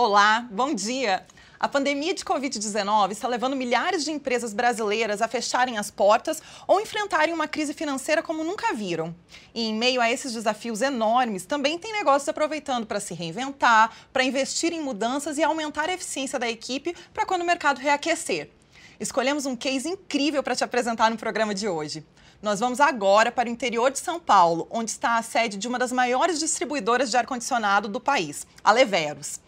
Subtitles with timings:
[0.00, 1.26] Olá, bom dia.
[1.58, 6.80] A pandemia de Covid-19 está levando milhares de empresas brasileiras a fecharem as portas ou
[6.80, 9.12] enfrentarem uma crise financeira como nunca viram.
[9.52, 14.22] E em meio a esses desafios enormes, também tem negócios aproveitando para se reinventar, para
[14.22, 18.52] investir em mudanças e aumentar a eficiência da equipe para quando o mercado reaquecer.
[19.00, 22.06] Escolhemos um case incrível para te apresentar no programa de hoje.
[22.40, 25.76] Nós vamos agora para o interior de São Paulo, onde está a sede de uma
[25.76, 29.40] das maiores distribuidoras de ar-condicionado do país, a Leveros.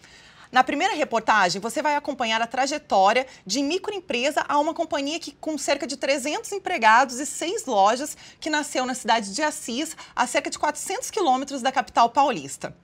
[0.53, 5.57] Na primeira reportagem, você vai acompanhar a trajetória de microempresa a uma companhia que, com
[5.57, 10.51] cerca de 300 empregados e seis lojas, que nasceu na cidade de Assis, a cerca
[10.51, 12.75] de 400 quilômetros da capital paulista.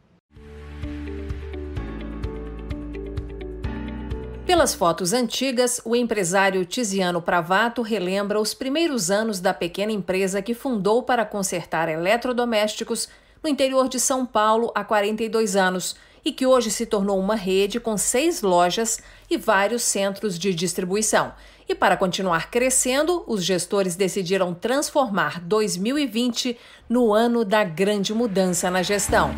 [4.47, 10.55] Pelas fotos antigas, o empresário Tiziano Pravato relembra os primeiros anos da pequena empresa que
[10.55, 13.09] fundou para consertar eletrodomésticos
[13.43, 17.79] no interior de São Paulo há 42 anos e que hoje se tornou uma rede
[17.79, 18.99] com seis lojas
[19.31, 21.33] e vários centros de distribuição.
[21.69, 28.83] E para continuar crescendo, os gestores decidiram transformar 2020 no ano da grande mudança na
[28.83, 29.31] gestão.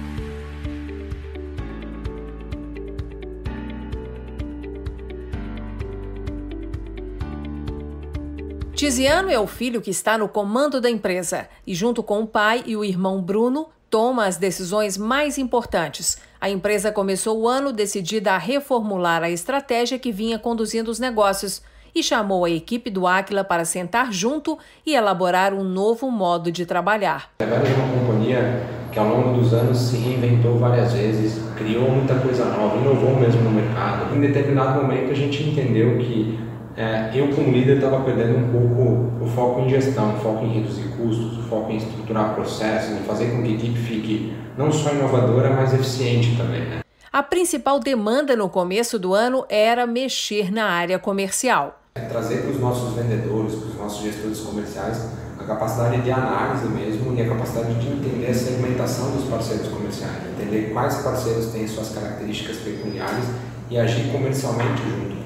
[8.75, 12.63] Tiziano é o filho que está no comando da empresa e, junto com o pai
[12.65, 18.33] e o irmão Bruno, toma as decisões mais importantes, a empresa começou o ano decidida
[18.33, 21.63] a reformular a estratégia que vinha conduzindo os negócios
[21.95, 26.65] e chamou a equipe do Aquila para sentar junto e elaborar um novo modo de
[26.65, 27.31] trabalhar.
[27.41, 31.91] A Vela é uma companhia que ao longo dos anos se reinventou várias vezes, criou
[31.91, 34.15] muita coisa nova, inovou mesmo no mercado.
[34.15, 36.39] Em determinado momento a gente entendeu que
[36.79, 40.53] é, eu como líder estava perdendo um pouco o foco em gestão, o foco em
[40.61, 44.71] reduzir custos, o foco em estruturar processos, em fazer com que a equipe fique não
[44.71, 46.61] só inovadora, mas eficiente também.
[46.61, 46.81] Né?
[47.13, 51.83] A principal demanda no começo do ano era mexer na área comercial.
[51.97, 56.69] É trazer para os nossos vendedores, para os nossos gestores comerciais, a capacidade de análise
[56.69, 61.67] mesmo e a capacidade de entender a segmentação dos parceiros comerciais, entender quais parceiros têm
[61.67, 63.25] suas características peculiares
[63.69, 65.18] e agir comercialmente junto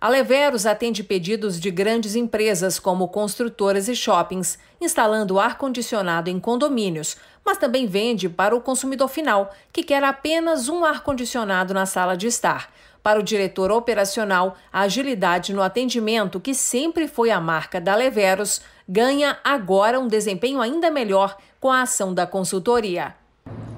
[0.00, 7.16] a Leveros atende pedidos de grandes empresas como construtoras e shoppings, instalando ar-condicionado em condomínios,
[7.44, 12.28] mas também vende para o consumidor final, que quer apenas um ar-condicionado na sala de
[12.28, 12.72] estar.
[13.02, 18.60] Para o diretor operacional, a agilidade no atendimento, que sempre foi a marca da Leveros,
[18.88, 23.16] ganha agora um desempenho ainda melhor com a ação da consultoria.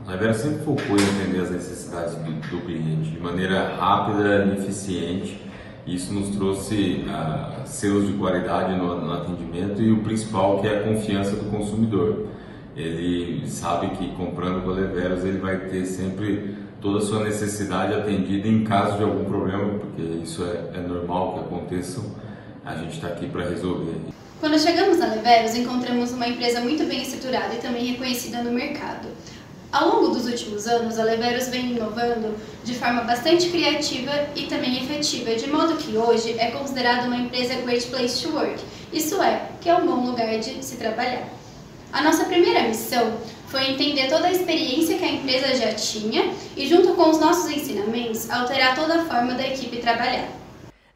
[0.07, 4.59] A Leveros sempre focou em atender as necessidades do, do cliente de maneira rápida e
[4.59, 5.50] eficiente
[5.95, 10.79] isso nos trouxe uh, selos de qualidade no, no, atendimento e o principal que é
[10.79, 12.29] a confiança do consumidor.
[12.77, 17.93] Ele sabe que comprando com a Leveros ele vai ter sempre toda a sua necessidade
[17.93, 22.01] atendida em caso de algum problema, porque isso é, é normal que aconteça.
[22.65, 23.97] A gente está aqui para resolver.
[24.39, 29.09] Quando chegamos na Leveros, encontramos uma empresa muito bem estruturada e também reconhecida no mercado.
[29.73, 34.83] Ao longo dos últimos anos, a Leveros vem inovando de forma bastante criativa e também
[34.83, 38.61] efetiva, de modo que hoje é considerada uma empresa Great Place to Work,
[38.93, 41.29] isso é, que é um bom lugar de se trabalhar.
[41.93, 43.13] A nossa primeira missão
[43.47, 47.49] foi entender toda a experiência que a empresa já tinha e, junto com os nossos
[47.49, 50.29] ensinamentos, alterar toda a forma da equipe trabalhar.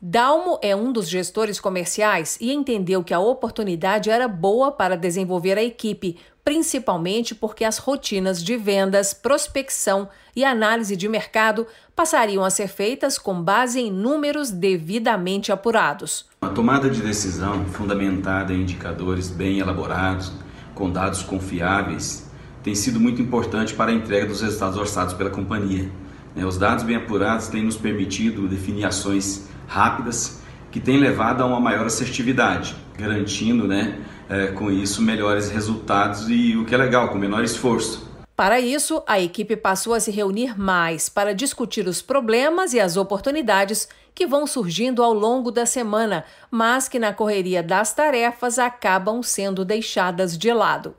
[0.06, 5.56] Dalmo é um dos gestores comerciais e entendeu que a oportunidade era boa para desenvolver
[5.56, 11.66] a equipe, principalmente porque as rotinas de vendas, prospecção e análise de mercado
[11.96, 16.26] passariam a ser feitas com base em números devidamente apurados.
[16.42, 20.32] A tomada de decisão fundamentada em indicadores bem elaborados,
[20.74, 22.30] com dados confiáveis,
[22.62, 25.90] tem sido muito importante para a entrega dos resultados orçados pela companhia.
[26.34, 30.40] Né, os dados bem apurados têm nos permitido definir ações rápidas
[30.70, 33.98] que têm levado a uma maior assertividade, garantindo, né,
[34.28, 38.14] é, com isso melhores resultados e o que é legal, com menor esforço.
[38.36, 42.96] Para isso, a equipe passou a se reunir mais para discutir os problemas e as
[42.96, 49.22] oportunidades que vão surgindo ao longo da semana, mas que na correria das tarefas acabam
[49.22, 50.94] sendo deixadas de lado.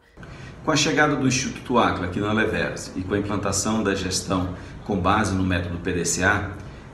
[0.63, 4.55] Com a chegada do Instituto Acla aqui na Leveras e com a implantação da gestão
[4.85, 6.51] com base no método PDCA,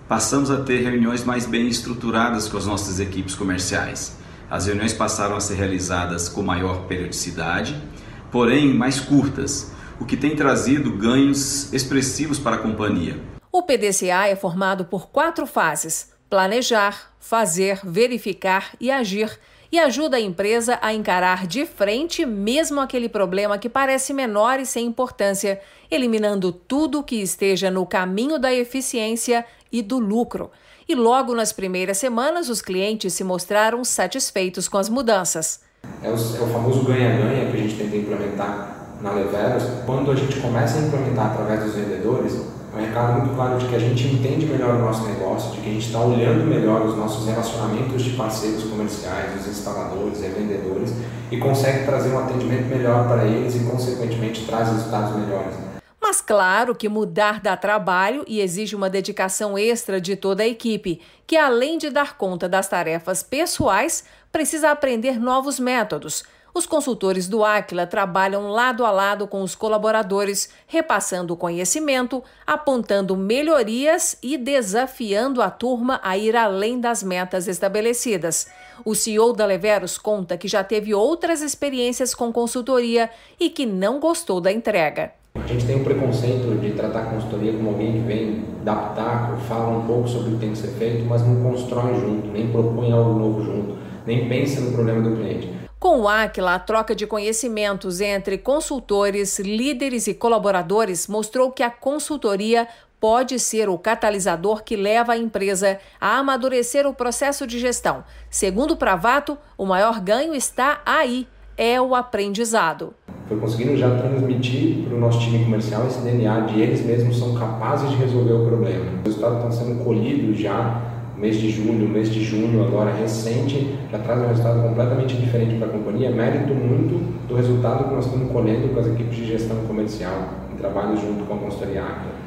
[0.07, 4.17] passamos a ter reuniões mais bem estruturadas com as nossas equipes comerciais.
[4.51, 7.81] As reuniões passaram a ser realizadas com maior periodicidade,
[8.29, 13.17] porém mais curtas, o que tem trazido ganhos expressivos para a companhia.
[13.49, 19.39] O PDCA é formado por quatro fases: planejar, fazer, verificar e agir.
[19.71, 24.65] e ajuda a empresa a encarar de frente mesmo aquele problema que parece menor e
[24.65, 30.51] sem importância, eliminando tudo que esteja no caminho da eficiência e do lucro.
[30.87, 35.61] E logo nas primeiras semanas, os clientes se mostraram satisfeitos com as mudanças.
[36.03, 39.63] É o, é o famoso ganha-ganha que a gente tenta implementar na Leveros.
[39.85, 42.33] Quando a gente começa a implementar através dos vendedores,
[42.73, 45.61] é um recado muito claro de que a gente entende melhor o nosso negócio, de
[45.61, 50.27] que a gente está olhando melhor os nossos relacionamentos de parceiros comerciais, os instaladores e
[50.27, 50.93] vendedores
[51.31, 55.70] e consegue trazer um atendimento melhor para eles e, consequentemente, traz resultados melhores.
[56.11, 60.99] Mas claro que mudar dá trabalho e exige uma dedicação extra de toda a equipe,
[61.25, 66.25] que além de dar conta das tarefas pessoais, precisa aprender novos métodos.
[66.53, 73.15] Os consultores do Aquila trabalham lado a lado com os colaboradores, repassando o conhecimento, apontando
[73.15, 78.47] melhorias e desafiando a turma a ir além das metas estabelecidas.
[78.83, 83.09] O CEO da Leveros conta que já teve outras experiências com consultoria
[83.39, 85.20] e que não gostou da entrega.
[85.33, 89.37] A gente tem um preconceito de tratar a consultoria como alguém que vem dar pitaco,
[89.41, 92.51] fala um pouco sobre o que tem que ser feito, mas não constrói junto, nem
[92.51, 95.49] propõe algo novo junto, nem pensa no problema do cliente.
[95.79, 101.69] Com o Aquila, a troca de conhecimentos entre consultores, líderes e colaboradores mostrou que a
[101.69, 102.67] consultoria
[102.99, 108.03] pode ser o catalisador que leva a empresa a amadurecer o processo de gestão.
[108.29, 112.93] Segundo o Pravato, o maior ganho está aí, é o aprendizado.
[113.31, 117.33] Foi conseguindo já transmitir para o nosso time comercial esse DNA de eles mesmos são
[117.33, 118.83] capazes de resolver o problema.
[118.99, 120.81] Os resultados estão sendo colhidos já
[121.15, 125.67] mês de julho, mês de junho, agora recente, já traz um resultado completamente diferente para
[125.67, 129.55] a companhia, mérito muito do resultado que nós estamos colhendo com as equipes de gestão
[129.65, 132.20] comercial, em trabalho junto com a consultoria Acta.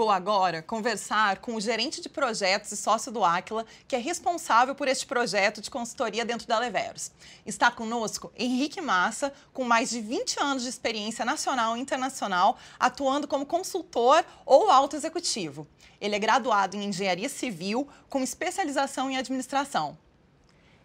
[0.00, 4.74] Vou agora conversar com o gerente de projetos e sócio do Aquila, que é responsável
[4.74, 7.12] por este projeto de consultoria dentro da Leveros.
[7.44, 13.28] Está conosco Henrique Massa, com mais de 20 anos de experiência nacional e internacional, atuando
[13.28, 15.68] como consultor ou alto executivo.
[16.00, 19.98] Ele é graduado em engenharia civil, com especialização em administração.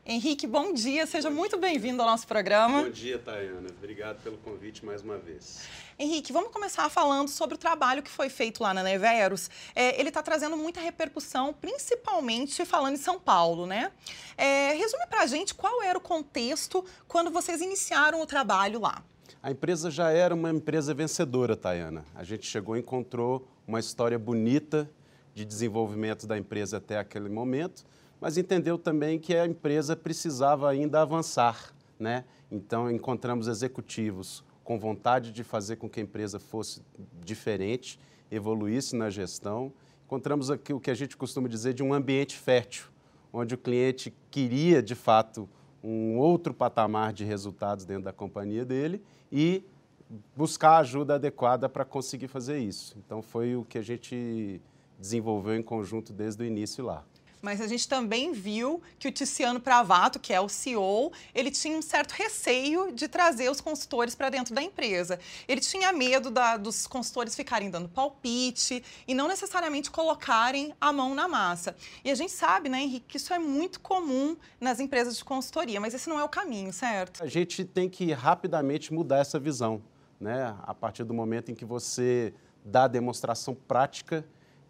[0.07, 2.84] Henrique, bom dia, seja bom muito bem-vindo ao nosso programa.
[2.84, 3.69] Bom dia, Tayana.
[3.75, 5.63] Obrigado pelo convite mais uma vez.
[5.98, 9.50] Henrique, vamos começar falando sobre o trabalho que foi feito lá na Neveros.
[9.74, 13.92] É, ele está trazendo muita repercussão, principalmente falando em São Paulo, né?
[14.38, 19.04] É, resume para a gente qual era o contexto quando vocês iniciaram o trabalho lá.
[19.42, 22.06] A empresa já era uma empresa vencedora, Tayana.
[22.13, 24.88] A gente chegou e encontrou uma história bonita
[25.34, 27.84] de desenvolvimento da empresa até aquele momento
[28.25, 31.72] mas entendeu também que a empresa precisava ainda avançar.
[32.00, 32.25] Né?
[32.50, 36.81] Então, encontramos executivos com vontade de fazer com que a empresa fosse
[37.24, 38.00] diferente,
[38.31, 39.72] evoluísse na gestão.
[40.07, 42.88] Encontramos aqui o que a gente costuma dizer de um ambiente fértil,
[43.31, 45.48] onde o cliente queria, de fato,
[45.83, 49.63] um outro patamar de resultados dentro da companhia dele e
[50.36, 52.98] buscar a ajuda adequada para conseguir fazer isso.
[53.05, 54.60] Então, foi o que a gente
[54.98, 57.05] desenvolveu em conjunto desde o início lá
[57.46, 61.78] mas a gente também viu que o Tiziano Pravato, que é o CEO, ele tinha
[61.78, 65.20] um certo receio de trazer os consultores para dentro da empresa.
[65.48, 71.14] Ele tinha medo da, dos consultores ficarem dando palpite e não necessariamente colocarem a mão
[71.14, 71.75] na massa.
[72.04, 75.80] E a gente sabe, né, Henrique, que isso é muito comum nas empresas de consultoria,
[75.80, 77.24] mas esse não é o caminho, certo?
[77.24, 79.84] A gente tem que rapidamente mudar essa visão,
[80.20, 80.56] né?
[80.64, 82.34] A partir do momento em que você
[82.66, 84.25] dá a demonstração prática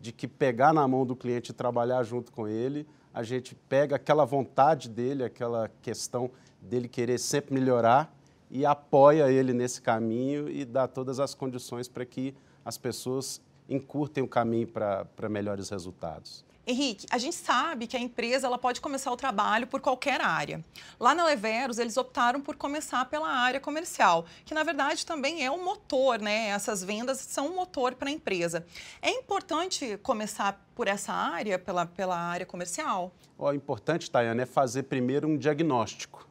[0.06, 3.96] de que pegar na mão do cliente e trabalhar junto com ele, a gente pega
[3.96, 6.30] aquela vontade dele, aquela questão
[6.62, 8.16] dele querer sempre melhorar
[8.52, 14.24] e apoia ele nesse caminho e dá todas as condições para que as pessoas encurtem
[14.24, 16.45] o caminho para melhores resultados.
[16.68, 20.66] Henrique, a gente sabe que a empresa ela pode começar o trabalho por qualquer área.
[21.00, 25.52] Lá na Leveros, eles optaram por começar pela área comercial, que na verdade também é
[25.52, 26.48] um motor, né?
[26.48, 28.66] Essas vendas são um motor para a empresa.
[29.00, 33.12] É importante começar por essa área, pela, pela área comercial?
[33.38, 36.28] O importante, Tayana, é fazer primeiro um diagnóstico.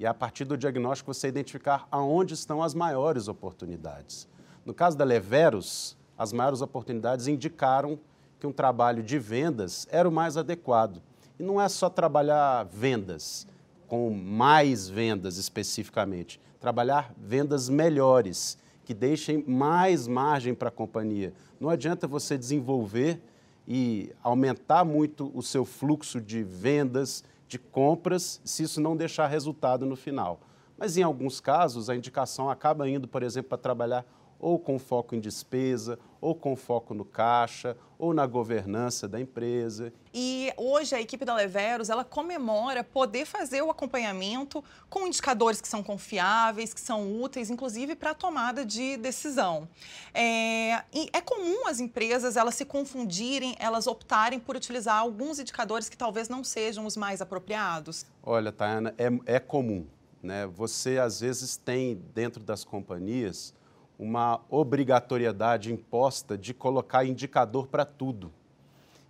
[0.00, 4.26] E a partir do diagnóstico você identificar aonde estão as maiores oportunidades.
[4.64, 7.98] No caso da Leveros, as maiores oportunidades indicaram
[8.38, 11.00] que um trabalho de vendas era o mais adequado.
[11.38, 13.46] E não é só trabalhar vendas,
[13.86, 21.32] com mais vendas especificamente, trabalhar vendas melhores, que deixem mais margem para a companhia.
[21.58, 23.20] Não adianta você desenvolver
[23.66, 29.86] e aumentar muito o seu fluxo de vendas, de compras se isso não deixar resultado
[29.86, 30.40] no final.
[30.76, 34.04] Mas em alguns casos, a indicação acaba indo, por exemplo, para trabalhar
[34.44, 39.90] ou com foco em despesa, ou com foco no caixa, ou na governança da empresa.
[40.12, 45.68] E hoje a equipe da Leveros, ela comemora poder fazer o acompanhamento com indicadores que
[45.68, 49.66] são confiáveis, que são úteis, inclusive para a tomada de decisão.
[50.12, 50.72] É,
[51.10, 56.28] é comum as empresas elas se confundirem, elas optarem por utilizar alguns indicadores que talvez
[56.28, 58.04] não sejam os mais apropriados?
[58.22, 59.86] Olha, Tayana, é, é comum.
[60.22, 60.46] Né?
[60.46, 63.54] Você, às vezes, tem dentro das companhias
[63.98, 68.32] uma obrigatoriedade imposta de colocar indicador para tudo.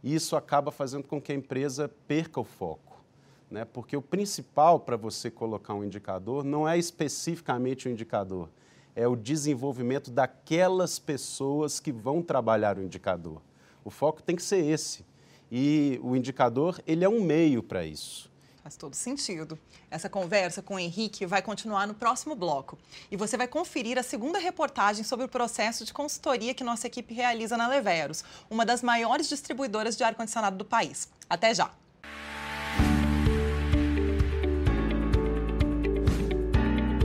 [0.02, 3.02] E isso acaba fazendo com que a empresa perca o foco.
[3.50, 3.64] Né?
[3.64, 8.48] Porque o principal para você colocar um indicador não é especificamente o indicador,
[8.94, 13.40] é o desenvolvimento daquelas pessoas que vão trabalhar o indicador.
[13.84, 15.04] O foco tem que ser esse.
[15.50, 18.30] E o indicador, ele é um meio para isso.
[18.64, 19.58] Faz todo sentido.
[19.90, 22.78] Essa conversa com o Henrique vai continuar no próximo bloco.
[23.10, 27.12] E você vai conferir a segunda reportagem sobre o processo de consultoria que nossa equipe
[27.12, 31.10] realiza na Leveros, uma das maiores distribuidoras de ar-condicionado do país.
[31.28, 31.70] Até já!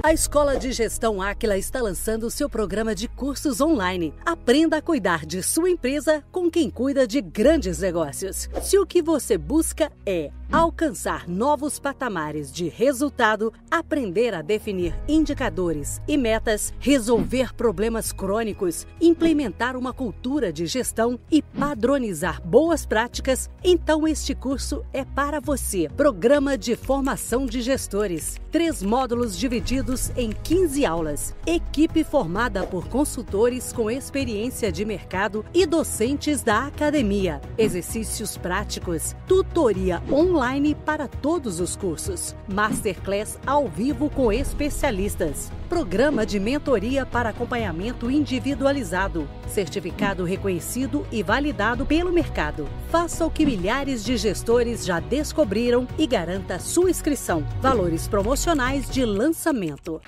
[0.01, 4.13] A Escola de Gestão Áquila está lançando seu programa de cursos online.
[4.25, 8.47] Aprenda a cuidar de sua empresa com quem cuida de grandes negócios.
[8.63, 16.01] Se o que você busca é alcançar novos patamares de resultado, aprender a definir indicadores
[16.07, 24.07] e metas, resolver problemas crônicos, implementar uma cultura de gestão e padronizar boas práticas, então
[24.07, 25.87] este curso é para você.
[25.95, 28.39] Programa de Formação de Gestores.
[28.51, 31.35] Três módulos divididos em 15 aulas.
[31.45, 37.39] Equipe formada por consultores com experiência de mercado e docentes da academia.
[37.57, 46.25] Exercícios práticos, tutoria online online para todos os cursos, masterclass ao vivo com especialistas, programa
[46.25, 52.69] de mentoria para acompanhamento individualizado, certificado reconhecido e validado pelo mercado.
[52.89, 57.46] Faça o que milhares de gestores já descobriram e garanta sua inscrição.
[57.62, 60.01] Valores promocionais de lançamento.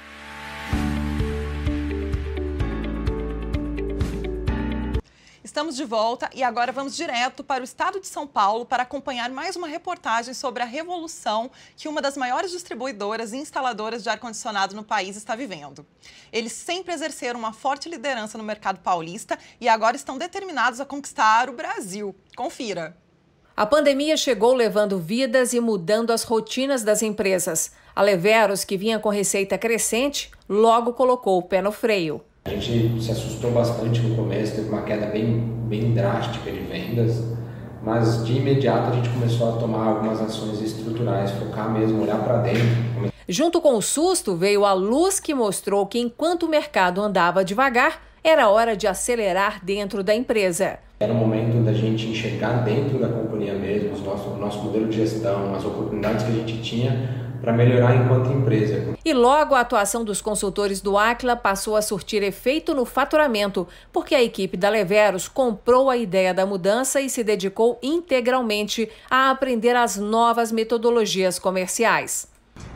[5.52, 9.30] Estamos de volta e agora vamos direto para o estado de São Paulo para acompanhar
[9.30, 14.74] mais uma reportagem sobre a revolução que uma das maiores distribuidoras e instaladoras de ar-condicionado
[14.74, 15.86] no país está vivendo.
[16.32, 21.50] Eles sempre exerceram uma forte liderança no mercado paulista e agora estão determinados a conquistar
[21.50, 22.16] o Brasil.
[22.34, 22.96] Confira.
[23.54, 27.74] A pandemia chegou levando vidas e mudando as rotinas das empresas.
[27.94, 32.24] A Leveros, que vinha com receita crescente, logo colocou o pé no freio.
[32.44, 37.24] A gente se assustou bastante no começo, teve uma queda bem, bem drástica de vendas,
[37.84, 42.38] mas de imediato a gente começou a tomar algumas ações estruturais, focar mesmo, olhar para
[42.38, 43.12] dentro.
[43.30, 48.02] Junto com o susto veio a luz que mostrou que enquanto o mercado andava devagar,
[48.24, 50.80] era hora de acelerar dentro da empresa.
[51.00, 54.98] Era o momento da gente enxergar dentro da companhia mesmo, o nosso, nosso modelo de
[54.98, 58.96] gestão, as oportunidades que a gente tinha para melhorar enquanto empresa.
[59.04, 64.14] E logo a atuação dos consultores do Aquila passou a surtir efeito no faturamento, porque
[64.14, 69.76] a equipe da Leveros comprou a ideia da mudança e se dedicou integralmente a aprender
[69.76, 72.30] as novas metodologias comerciais.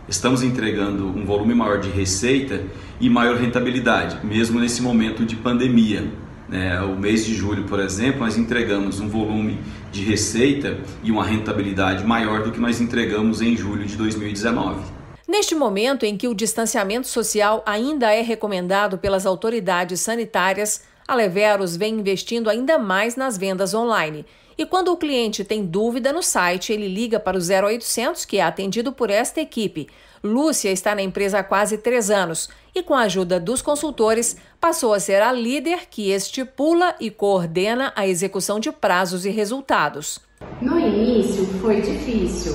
[0.08, 2.64] Estamos entregando um volume maior de receita
[3.00, 6.12] e maior rentabilidade, mesmo nesse momento de pandemia.
[6.52, 9.60] É, o mês de julho, por exemplo, nós entregamos um volume
[9.96, 14.84] de receita e uma rentabilidade maior do que nós entregamos em julho de 2019.
[15.26, 21.78] Neste momento em que o distanciamento social ainda é recomendado pelas autoridades sanitárias, a Leveros
[21.78, 24.26] vem investindo ainda mais nas vendas online.
[24.58, 28.44] E quando o cliente tem dúvida no site, ele liga para o 0800, que é
[28.44, 29.88] atendido por esta equipe.
[30.26, 34.92] Lúcia está na empresa há quase três anos e, com a ajuda dos consultores, passou
[34.92, 40.20] a ser a líder que estipula e coordena a execução de prazos e resultados.
[40.60, 42.54] No início foi difícil,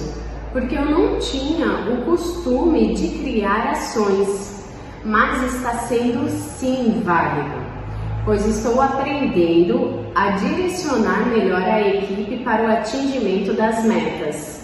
[0.52, 4.64] porque eu não tinha o costume de criar ações,
[5.04, 7.54] mas está sendo sim válido,
[8.24, 14.59] pois estou aprendendo a direcionar melhor a equipe para o atingimento das metas.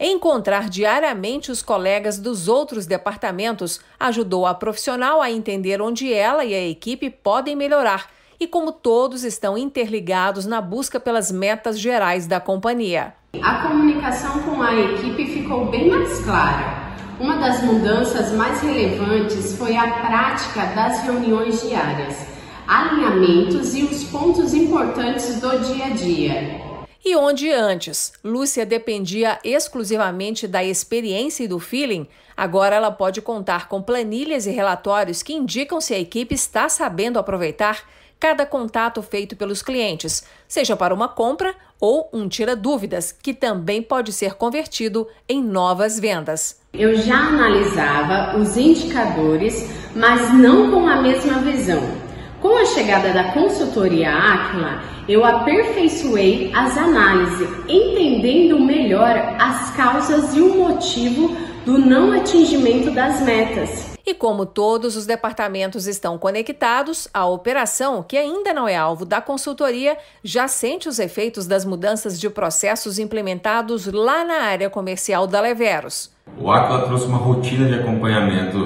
[0.00, 6.54] Encontrar diariamente os colegas dos outros departamentos ajudou a profissional a entender onde ela e
[6.54, 12.38] a equipe podem melhorar e como todos estão interligados na busca pelas metas gerais da
[12.38, 13.12] companhia.
[13.42, 16.94] A comunicação com a equipe ficou bem mais clara.
[17.18, 22.16] Uma das mudanças mais relevantes foi a prática das reuniões diárias,
[22.68, 26.67] alinhamentos e os pontos importantes do dia a dia.
[27.04, 33.68] E onde antes Lúcia dependia exclusivamente da experiência e do feeling, agora ela pode contar
[33.68, 37.84] com planilhas e relatórios que indicam se a equipe está sabendo aproveitar
[38.18, 43.80] cada contato feito pelos clientes, seja para uma compra ou um tira dúvidas, que também
[43.80, 46.60] pode ser convertido em novas vendas.
[46.72, 52.07] Eu já analisava os indicadores, mas não com a mesma visão.
[52.40, 60.40] Com a chegada da consultoria Aquila, eu aperfeiçoei as análises, entendendo melhor as causas e
[60.40, 63.98] o motivo do não atingimento das metas.
[64.06, 69.20] E como todos os departamentos estão conectados, a operação, que ainda não é alvo da
[69.20, 75.40] consultoria, já sente os efeitos das mudanças de processos implementados lá na área comercial da
[75.40, 76.16] Leveros.
[76.40, 78.58] O Aquila trouxe uma rotina de acompanhamento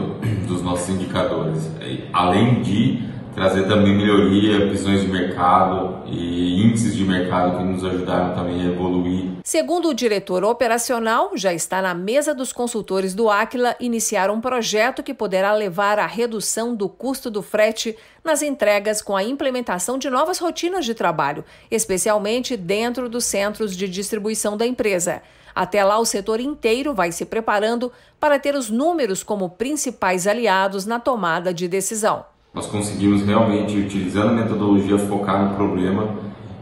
[0.47, 1.71] dos nossos indicadores,
[2.13, 8.35] além de trazer também melhoria, visões de mercado e índices de mercado que nos ajudaram
[8.35, 9.31] também a evoluir.
[9.43, 15.03] Segundo o diretor operacional, já está na mesa dos consultores do Aquila iniciar um projeto
[15.03, 20.09] que poderá levar à redução do custo do frete nas entregas com a implementação de
[20.11, 25.23] novas rotinas de trabalho, especialmente dentro dos centros de distribuição da empresa.
[25.55, 30.87] Até lá, o setor inteiro vai se preparando para ter os números como principais aliados
[30.87, 36.15] na tomada de decisão nós conseguimos realmente, utilizando a metodologia, focar no problema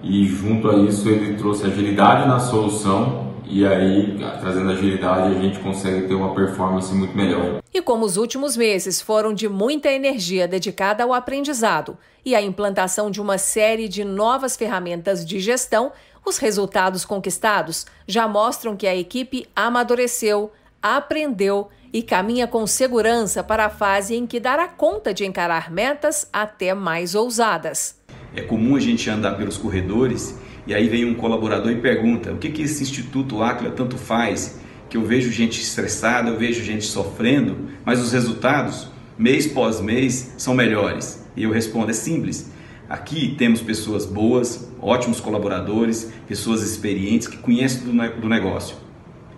[0.02, 5.58] e junto a isso ele trouxe agilidade na solução e aí, trazendo agilidade, a gente
[5.58, 7.60] consegue ter uma performance muito melhor.
[7.74, 13.10] E como os últimos meses foram de muita energia dedicada ao aprendizado e à implantação
[13.10, 15.90] de uma série de novas ferramentas de gestão,
[16.24, 23.66] os resultados conquistados já mostram que a equipe amadureceu, aprendeu e caminha com segurança para
[23.66, 28.00] a fase em que dará conta de encarar metas até mais ousadas.
[28.34, 32.38] É comum a gente andar pelos corredores e aí vem um colaborador e pergunta: o
[32.38, 34.60] que, que esse Instituto Aquila tanto faz?
[34.88, 40.34] Que eu vejo gente estressada, eu vejo gente sofrendo, mas os resultados, mês pós mês,
[40.36, 41.26] são melhores.
[41.36, 42.52] E eu respondo: é simples.
[42.88, 48.76] Aqui temos pessoas boas, ótimos colaboradores, pessoas experientes que conhecem do, negócio.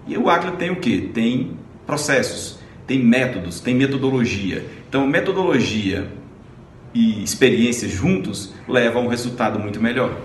[0.06, 1.02] E o Aquila tem o que?
[1.08, 4.64] Tem processos, tem métodos, tem metodologia.
[4.88, 6.10] Então, metodologia
[6.94, 10.16] e experiência juntos levam a um resultado muito melhor.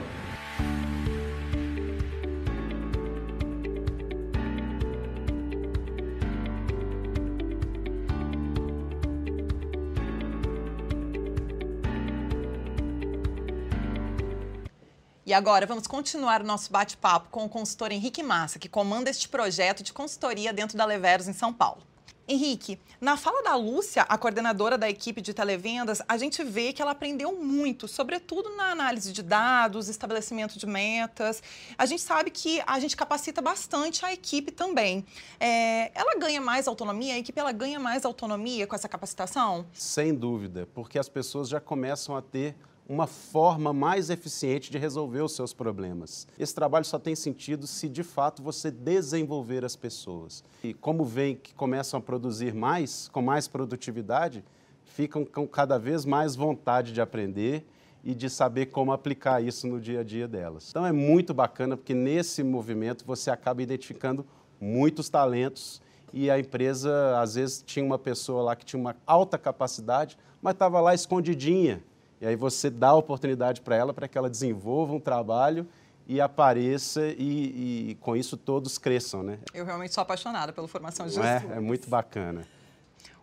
[15.27, 19.27] E agora vamos continuar o nosso bate-papo com o consultor Henrique Massa, que comanda este
[19.27, 21.83] projeto de consultoria dentro da Leveros em São Paulo.
[22.25, 26.81] Henrique, na fala da Lúcia, a coordenadora da equipe de televendas, a gente vê que
[26.81, 31.43] ela aprendeu muito, sobretudo na análise de dados, estabelecimento de metas.
[31.77, 35.05] A gente sabe que a gente capacita bastante a equipe também.
[35.41, 37.15] É, ela ganha mais autonomia?
[37.15, 39.65] A equipe ela ganha mais autonomia com essa capacitação?
[39.73, 42.55] Sem dúvida, porque as pessoas já começam a ter
[42.87, 46.25] uma forma mais eficiente de resolver os seus problemas.
[46.39, 50.43] Esse trabalho só tem sentido se de fato você desenvolver as pessoas.
[50.63, 54.43] E como vem que começam a produzir mais, com mais produtividade,
[54.85, 57.65] ficam com cada vez mais vontade de aprender
[58.05, 60.69] e de saber como aplicar isso no dia a dia delas.
[60.69, 64.25] Então é muito bacana porque nesse movimento você acaba identificando
[64.61, 65.81] muitos talentos
[66.13, 70.53] e a empresa às vezes tinha uma pessoa lá que tinha uma alta capacidade, mas
[70.53, 71.83] estava lá escondidinha
[72.19, 75.67] e aí você dá a oportunidade para ela para que ela desenvolva um trabalho
[76.07, 79.39] e apareça e, e, com isso todos cresçam, né?
[79.53, 81.43] Eu realmente sou apaixonada pela formação de Jesus.
[81.43, 82.47] É, é muito bacana.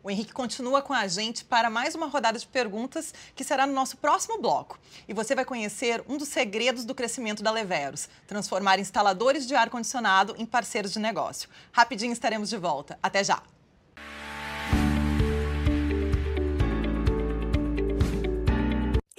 [0.03, 3.73] O Henrique continua com a gente para mais uma rodada de perguntas que será no
[3.73, 4.79] nosso próximo bloco.
[5.09, 10.35] E você vai conhecer um dos segredos do crescimento da Leveros, transformar instaladores de ar-condicionado
[10.37, 11.49] em parceiros de negócio.
[11.73, 12.99] Rapidinho estaremos de volta.
[13.03, 13.43] Até já!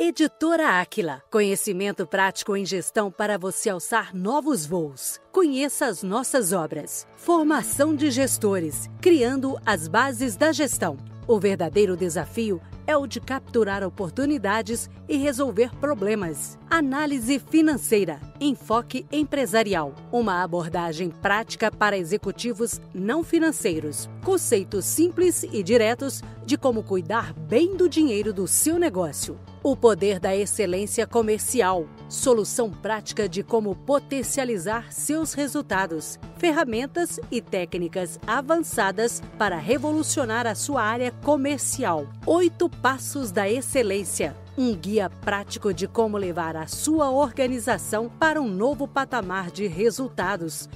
[0.07, 1.23] Editora Áquila.
[1.31, 5.19] Conhecimento prático em gestão para você alçar novos voos.
[5.31, 7.07] Conheça as nossas obras.
[7.17, 10.95] Formação de gestores, criando as bases da gestão.
[11.27, 16.55] O verdadeiro desafio é o de capturar oportunidades e resolver problemas.
[16.69, 24.07] Análise financeira, enfoque empresarial, uma abordagem prática para executivos não financeiros.
[24.23, 29.35] Conceitos simples e diretos de como cuidar bem do dinheiro do seu negócio.
[29.65, 31.87] O poder da excelência comercial.
[32.07, 36.19] Solução prática de como potencializar seus resultados.
[36.37, 42.05] Ferramentas e técnicas avançadas para revolucionar a sua área comercial.
[42.27, 44.35] Oito Passos da Excelência.
[44.55, 50.69] Um guia prático de como levar a sua organização para um novo patamar de resultados.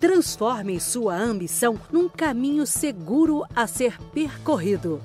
[0.00, 5.00] Transforme sua ambição num caminho seguro a ser percorrido.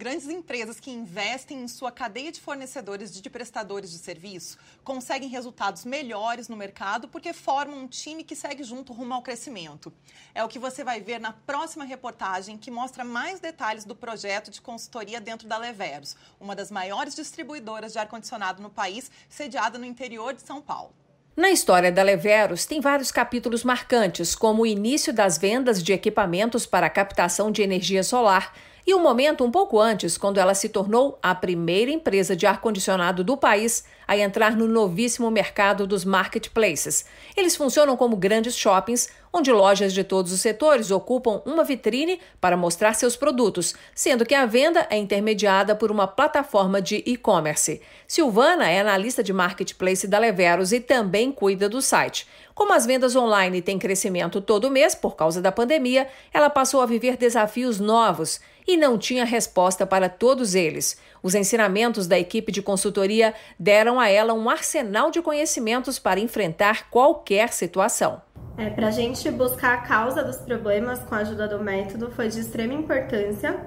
[0.00, 5.28] Grandes empresas que investem em sua cadeia de fornecedores e de prestadores de serviço conseguem
[5.28, 9.92] resultados melhores no mercado porque formam um time que segue junto rumo ao crescimento.
[10.34, 14.50] É o que você vai ver na próxima reportagem que mostra mais detalhes do projeto
[14.50, 19.84] de consultoria dentro da Leveros, uma das maiores distribuidoras de ar-condicionado no país, sediada no
[19.84, 20.94] interior de São Paulo.
[21.40, 26.66] Na história da Leveros, tem vários capítulos marcantes, como o início das vendas de equipamentos
[26.66, 28.52] para captação de energia solar
[28.86, 33.24] e um momento um pouco antes, quando ela se tornou a primeira empresa de ar-condicionado
[33.24, 37.06] do país a entrar no novíssimo mercado dos marketplaces.
[37.34, 42.56] Eles funcionam como grandes shoppings, onde lojas de todos os setores ocupam uma vitrine para
[42.56, 47.80] mostrar seus produtos, sendo que a venda é intermediada por uma plataforma de e-commerce.
[48.06, 52.26] Silvana é analista de marketplace da Leveros e também cuida do site.
[52.54, 56.86] Como as vendas online têm crescimento todo mês por causa da pandemia, ela passou a
[56.86, 60.98] viver desafios novos e não tinha resposta para todos eles.
[61.22, 66.90] Os ensinamentos da equipe de consultoria deram a ela um arsenal de conhecimentos para enfrentar
[66.90, 68.20] qualquer situação.
[68.60, 72.28] É, para a gente buscar a causa dos problemas com a ajuda do método foi
[72.28, 73.58] de extrema importância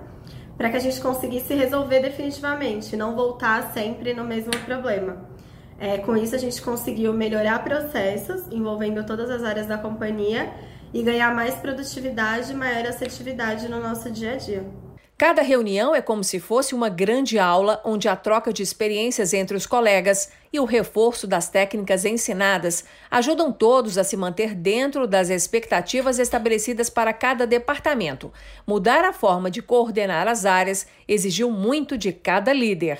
[0.55, 5.27] para que a gente conseguisse resolver definitivamente, não voltar sempre no mesmo problema.
[5.79, 10.53] É, com isso, a gente conseguiu melhorar processos envolvendo todas as áreas da companhia
[10.93, 14.63] e ganhar mais produtividade e maior assertividade no nosso dia a dia.
[15.15, 19.55] Cada reunião é como se fosse uma grande aula onde a troca de experiências entre
[19.55, 25.29] os colegas e o reforço das técnicas ensinadas ajudam todos a se manter dentro das
[25.29, 28.33] expectativas estabelecidas para cada departamento.
[28.65, 32.99] Mudar a forma de coordenar as áreas exigiu muito de cada líder.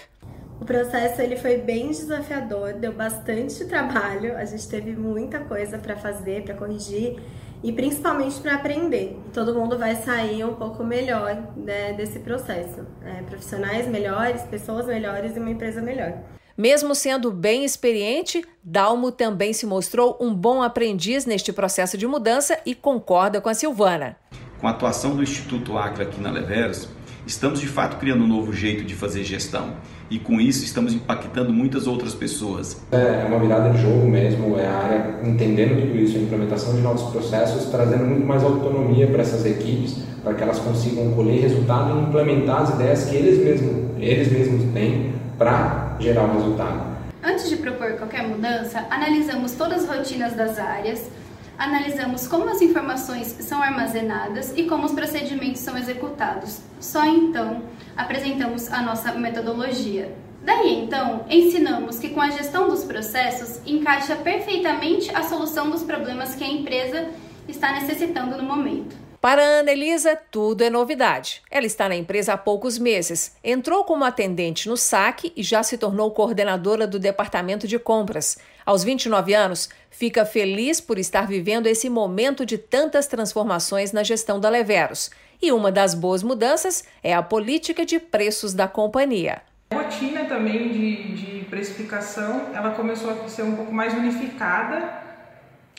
[0.62, 5.98] O processo ele foi bem desafiador, deu bastante trabalho, a gente teve muita coisa para
[5.98, 7.20] fazer, para corrigir
[7.64, 9.18] e principalmente para aprender.
[9.34, 12.86] Todo mundo vai sair um pouco melhor né, desse processo.
[13.02, 16.14] É, profissionais melhores, pessoas melhores e uma empresa melhor.
[16.56, 22.60] Mesmo sendo bem experiente, Dalmo também se mostrou um bom aprendiz neste processo de mudança
[22.64, 24.18] e concorda com a Silvana.
[24.60, 26.88] Com a atuação do Instituto Acre aqui na Leveros,
[27.26, 29.76] estamos de fato criando um novo jeito de fazer gestão
[30.10, 32.82] e com isso estamos impactando muitas outras pessoas.
[32.92, 36.82] É uma virada de jogo mesmo, é a área entendendo tudo isso, a implementação de
[36.82, 41.98] novos processos, trazendo muito mais autonomia para essas equipes, para que elas consigam colher resultado
[41.98, 46.94] e implementar as ideias que eles mesmos, eles mesmos têm para gerar o resultado.
[47.24, 51.10] Antes de propor qualquer mudança, analisamos todas as rotinas das áreas,
[51.58, 56.60] analisamos como as informações são armazenadas e como os procedimentos são executados.
[56.80, 57.64] Só então
[57.96, 60.16] apresentamos a nossa metodologia.
[60.44, 66.36] Daí então, ensinamos que com a gestão dos processos encaixa perfeitamente a solução dos problemas
[66.36, 67.10] que a empresa
[67.48, 69.03] está necessitando no momento.
[69.24, 71.42] Para a Ana Elisa, tudo é novidade.
[71.50, 73.38] Ela está na empresa há poucos meses.
[73.42, 78.38] Entrou como atendente no saque e já se tornou coordenadora do departamento de compras.
[78.66, 84.42] Aos 29 anos, fica feliz por estar vivendo esse momento de tantas transformações na gestão
[84.42, 85.10] da Leveros.
[85.42, 89.42] E uma das boas mudanças é a política de preços da companhia.
[89.72, 95.03] A rotina também de, de precificação, ela começou a ser um pouco mais unificada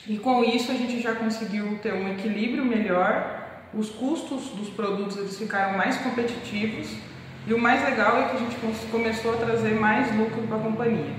[0.07, 5.17] e com isso a gente já conseguiu ter um equilíbrio melhor, os custos dos produtos
[5.17, 6.87] eles ficaram mais competitivos
[7.47, 8.55] e o mais legal é que a gente
[8.91, 11.13] começou a trazer mais lucro para a companhia.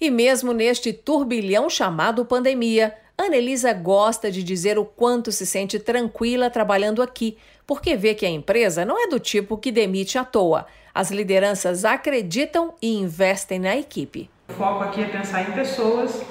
[0.00, 6.50] E mesmo neste turbilhão chamado pandemia, Anelisa gosta de dizer o quanto se sente tranquila
[6.50, 10.66] trabalhando aqui, porque vê que a empresa não é do tipo que demite à toa.
[10.92, 14.28] As lideranças acreditam e investem na equipe.
[14.48, 16.22] O foco aqui é pensar em pessoas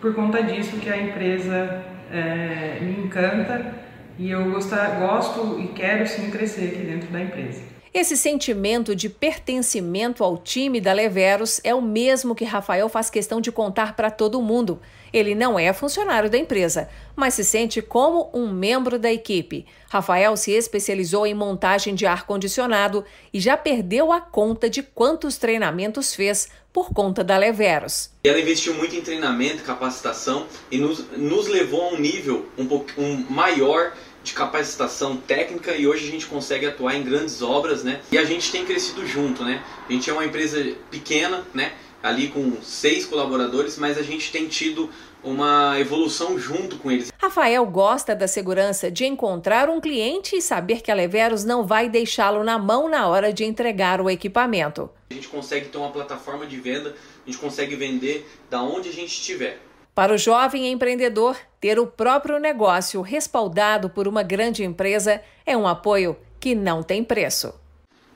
[0.00, 3.74] por conta disso que a empresa é, me encanta
[4.18, 7.79] e eu gostar, gosto e quero sim crescer aqui dentro da empresa.
[7.92, 13.40] Esse sentimento de pertencimento ao time da Leveros é o mesmo que Rafael faz questão
[13.40, 14.80] de contar para todo mundo.
[15.12, 19.66] Ele não é funcionário da empresa, mas se sente como um membro da equipe.
[19.88, 26.14] Rafael se especializou em montagem de ar-condicionado e já perdeu a conta de quantos treinamentos
[26.14, 28.10] fez por conta da Leveros.
[28.22, 32.88] Ela investiu muito em treinamento, capacitação e nos, nos levou a um nível um pouco
[32.96, 38.00] um maior de capacitação técnica e hoje a gente consegue atuar em grandes obras, né?
[38.12, 39.62] E a gente tem crescido junto, né?
[39.88, 41.72] A gente é uma empresa pequena, né?
[42.02, 44.90] Ali com seis colaboradores, mas a gente tem tido
[45.22, 47.12] uma evolução junto com eles.
[47.18, 51.88] Rafael gosta da segurança de encontrar um cliente e saber que a Leveros não vai
[51.88, 54.90] deixá-lo na mão na hora de entregar o equipamento.
[55.10, 56.94] A gente consegue ter uma plataforma de venda,
[57.26, 59.60] a gente consegue vender da onde a gente estiver.
[60.00, 65.68] Para o jovem empreendedor, ter o próprio negócio respaldado por uma grande empresa é um
[65.68, 67.52] apoio que não tem preço.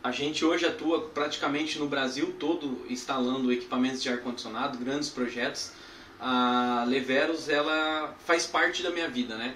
[0.03, 5.73] A gente hoje atua praticamente no Brasil todo instalando equipamentos de ar-condicionado, grandes projetos.
[6.19, 9.55] A Leveros ela faz parte da minha vida, né?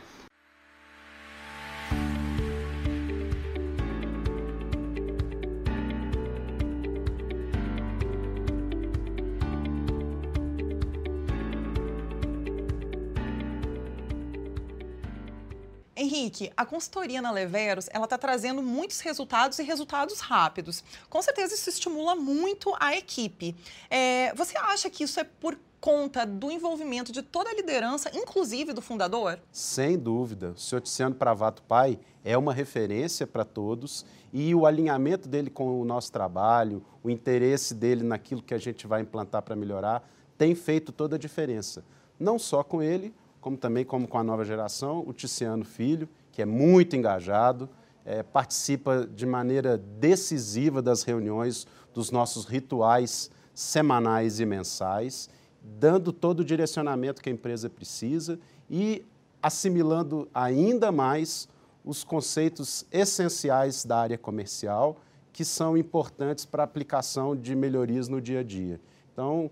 [16.19, 20.83] Henrique, a consultoria na Leveros, ela está trazendo muitos resultados e resultados rápidos.
[21.09, 23.55] Com certeza isso estimula muito a equipe.
[23.89, 28.73] É, você acha que isso é por conta do envolvimento de toda a liderança, inclusive
[28.73, 29.39] do fundador?
[29.53, 30.51] Sem dúvida.
[30.51, 35.81] O senhor Tiziano Pravato Pai é uma referência para todos e o alinhamento dele com
[35.81, 40.55] o nosso trabalho, o interesse dele naquilo que a gente vai implantar para melhorar, tem
[40.55, 41.85] feito toda a diferença.
[42.19, 46.43] Não só com ele, como também como com a nova geração, o Ticiano Filho, que
[46.43, 47.69] é muito engajado,
[48.05, 55.29] é, participa de maneira decisiva das reuniões, dos nossos rituais semanais e mensais,
[55.63, 58.39] dando todo o direcionamento que a empresa precisa
[58.71, 59.05] e
[59.43, 61.49] assimilando ainda mais
[61.85, 65.01] os conceitos essenciais da área comercial,
[65.33, 68.81] que são importantes para a aplicação de melhorias no dia a dia.
[69.13, 69.51] Então,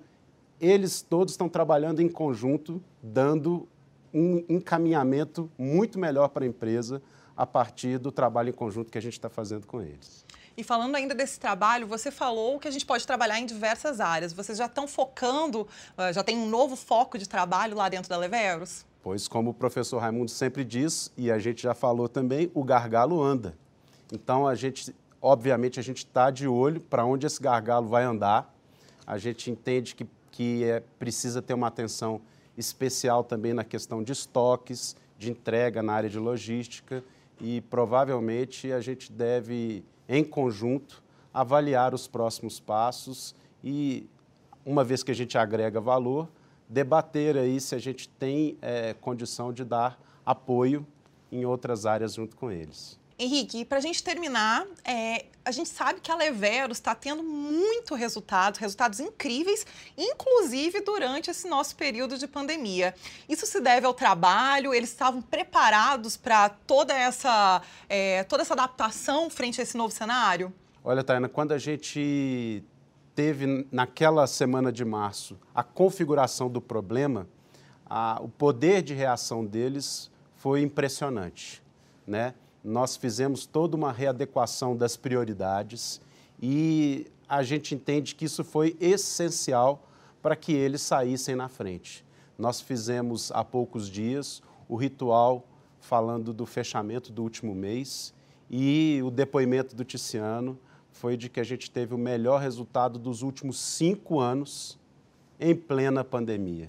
[0.60, 3.68] eles todos estão trabalhando em conjunto, dando
[4.16, 7.02] um encaminhamento muito melhor para a empresa
[7.36, 10.24] a partir do trabalho em conjunto que a gente está fazendo com eles.
[10.56, 14.32] E falando ainda desse trabalho, você falou que a gente pode trabalhar em diversas áreas.
[14.32, 18.16] Vocês já estão focando, ah, já tem um novo foco de trabalho lá dentro da
[18.16, 18.86] Leveros?
[19.02, 23.22] Pois, como o professor Raimundo sempre diz, e a gente já falou também, o gargalo
[23.22, 23.54] anda.
[24.10, 28.52] Então, a gente, obviamente, a gente está de olho para onde esse gargalo vai andar.
[29.06, 32.22] A gente entende que, que é, precisa ter uma atenção
[32.56, 37.02] especial também na questão de estoques, de entrega na área de logística
[37.40, 44.08] e provavelmente a gente deve, em conjunto, avaliar os próximos passos e,
[44.64, 46.28] uma vez que a gente agrega valor,
[46.68, 50.86] debater aí se a gente tem é, condição de dar apoio
[51.30, 52.98] em outras áreas junto com eles.
[53.18, 57.94] Henrique, para a gente terminar, é, a gente sabe que a Leveros está tendo muito
[57.94, 59.64] resultado, resultados incríveis,
[59.96, 62.94] inclusive durante esse nosso período de pandemia.
[63.26, 64.74] Isso se deve ao trabalho?
[64.74, 70.52] Eles estavam preparados para toda essa é, toda essa adaptação frente a esse novo cenário?
[70.84, 72.62] Olha, Tayana, quando a gente
[73.14, 77.26] teve naquela semana de março a configuração do problema,
[77.88, 81.62] a, o poder de reação deles foi impressionante,
[82.06, 82.34] né?
[82.66, 86.00] Nós fizemos toda uma readequação das prioridades
[86.42, 89.88] e a gente entende que isso foi essencial
[90.20, 92.04] para que eles saíssem na frente.
[92.36, 95.46] Nós fizemos há poucos dias o ritual
[95.78, 98.12] falando do fechamento do último mês
[98.50, 100.58] e o depoimento do Ticiano
[100.90, 104.76] foi de que a gente teve o melhor resultado dos últimos cinco anos
[105.38, 106.68] em plena pandemia.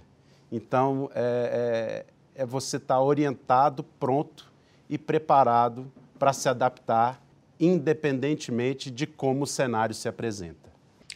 [0.51, 2.05] Então, é,
[2.35, 4.56] é, é você estar tá orientado, pronto
[4.89, 7.21] e preparado para se adaptar,
[7.59, 10.67] independentemente de como o cenário se apresenta.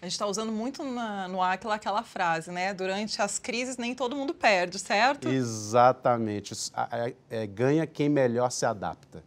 [0.02, 2.74] A gente está usando muito na, no Aquila aquela frase, né?
[2.74, 5.30] Durante as crises nem todo mundo perde, certo?
[5.30, 6.56] Exatamente.
[6.92, 9.24] É, é, ganha quem melhor se adapta.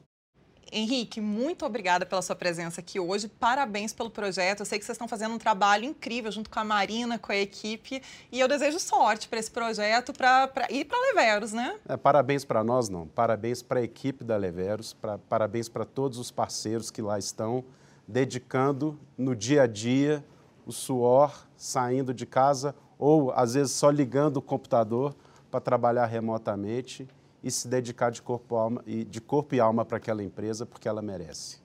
[0.74, 3.28] Henrique, muito obrigada pela sua presença aqui hoje.
[3.28, 4.60] Parabéns pelo projeto.
[4.60, 7.36] Eu sei que vocês estão fazendo um trabalho incrível junto com a Marina, com a
[7.36, 8.02] equipe.
[8.32, 11.78] E eu desejo sorte para esse projeto pra, pra, e para a Leveros, né?
[11.88, 13.06] É, parabéns para nós, não.
[13.06, 14.92] Parabéns para a equipe da Leveros.
[14.92, 17.64] Pra, parabéns para todos os parceiros que lá estão,
[18.08, 20.24] dedicando no dia a dia
[20.66, 25.14] o suor, saindo de casa ou, às vezes, só ligando o computador
[25.52, 27.06] para trabalhar remotamente
[27.44, 31.02] e se dedicar de corpo, alma, de corpo e alma para aquela empresa, porque ela
[31.02, 31.58] merece.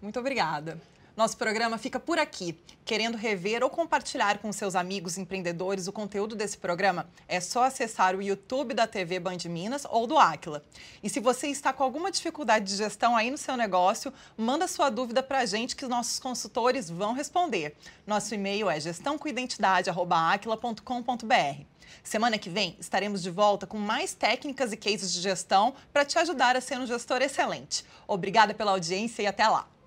[0.00, 0.80] Muito obrigada.
[1.18, 2.56] Nosso programa fica por aqui.
[2.84, 8.14] Querendo rever ou compartilhar com seus amigos empreendedores o conteúdo desse programa, é só acessar
[8.14, 10.64] o YouTube da TV Band Minas ou do Aquila.
[11.02, 14.90] E se você está com alguma dificuldade de gestão aí no seu negócio, manda sua
[14.90, 17.74] dúvida para a gente que os nossos consultores vão responder.
[18.06, 21.64] Nosso e-mail é gestãocoidentidade.aquila.com.br.
[22.04, 26.16] Semana que vem estaremos de volta com mais técnicas e cases de gestão para te
[26.16, 27.84] ajudar a ser um gestor excelente.
[28.06, 29.77] Obrigada pela audiência e até lá!